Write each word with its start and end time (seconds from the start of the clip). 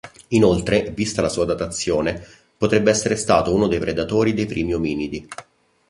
Inoltre, 0.29 0.89
vista 0.95 1.21
la 1.21 1.29
sua 1.29 1.45
datazione, 1.45 2.25
potrebbe 2.57 2.89
essere 2.89 3.15
stato 3.15 3.53
uno 3.53 3.67
dei 3.67 3.77
predatori 3.77 4.33
dei 4.33 4.47
primi 4.47 4.73
ominidi. 4.73 5.27